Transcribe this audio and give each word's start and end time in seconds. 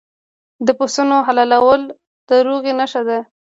د 0.65 0.67
پسونو 0.79 1.15
حلالول 1.27 1.81
د 2.27 2.29
روغې 2.47 2.73
نښه 2.79 3.01
ده. 3.07 3.19